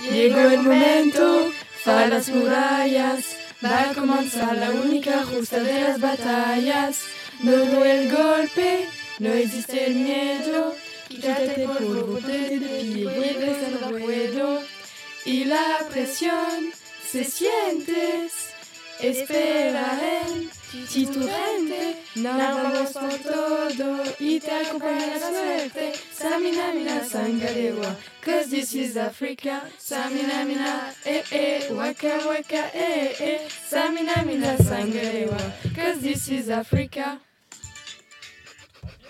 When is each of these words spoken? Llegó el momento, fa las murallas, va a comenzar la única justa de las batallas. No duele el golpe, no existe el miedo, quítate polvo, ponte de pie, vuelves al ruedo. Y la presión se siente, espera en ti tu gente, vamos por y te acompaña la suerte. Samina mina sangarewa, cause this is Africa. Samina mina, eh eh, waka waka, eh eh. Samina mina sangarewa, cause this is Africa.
Llegó 0.00 0.40
el 0.40 0.62
momento, 0.62 1.50
fa 1.82 2.06
las 2.06 2.28
murallas, 2.28 3.36
va 3.64 3.90
a 3.90 3.94
comenzar 3.94 4.56
la 4.56 4.70
única 4.70 5.24
justa 5.24 5.60
de 5.60 5.80
las 5.80 6.00
batallas. 6.00 7.00
No 7.40 7.52
duele 7.52 8.04
el 8.04 8.12
golpe, 8.12 8.88
no 9.18 9.32
existe 9.32 9.86
el 9.86 9.94
miedo, 9.94 10.74
quítate 11.08 11.66
polvo, 11.66 12.14
ponte 12.14 12.32
de 12.32 12.58
pie, 12.58 13.04
vuelves 13.04 13.58
al 13.64 14.00
ruedo. 14.00 14.60
Y 15.24 15.44
la 15.44 15.86
presión 15.90 16.72
se 17.10 17.24
siente, 17.24 18.28
espera 19.00 19.98
en 20.26 20.50
ti 20.88 21.06
tu 21.06 21.20
gente, 21.20 22.02
vamos 22.16 22.90
por 22.90 23.12
y 24.34 24.40
te 24.40 24.50
acompaña 24.50 25.06
la 25.06 25.18
suerte. 25.28 25.92
Samina 26.12 26.72
mina 26.72 27.04
sangarewa, 27.04 27.96
cause 28.20 28.50
this 28.50 28.74
is 28.74 28.96
Africa. 28.96 29.62
Samina 29.78 30.44
mina, 30.44 30.92
eh 31.04 31.22
eh, 31.30 31.68
waka 31.72 32.18
waka, 32.26 32.70
eh 32.74 33.14
eh. 33.20 33.48
Samina 33.70 34.24
mina 34.26 34.56
sangarewa, 34.58 35.38
cause 35.74 36.00
this 36.00 36.28
is 36.28 36.48
Africa. 36.50 37.20